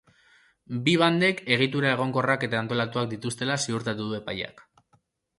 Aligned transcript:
Bi 0.85 0.93
bandek 1.01 1.41
egitura 1.55 1.91
egonkorrak 1.97 2.45
eta 2.47 2.59
antolatuak 2.61 3.11
dituztela 3.11 3.59
ziurtatu 3.67 4.07
du 4.13 4.17
epaileak. 4.21 4.65